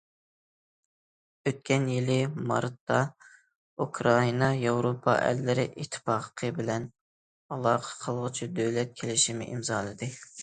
ئۆتكەن 1.49 1.83
يىلى 1.95 2.15
مارتتا، 2.51 3.01
ئۇكرائىنا 3.85 4.49
ياۋروپا 4.61 5.15
ئەللىرى 5.27 5.67
ئىتتىپاقى 5.83 6.51
بىلەن 6.61 6.87
ئالاقە 7.57 7.93
قىلغۇچى 8.07 8.49
دۆلەت 8.61 8.97
كېلىشىمى 9.03 9.51
ئىمزالىدى. 9.53 10.09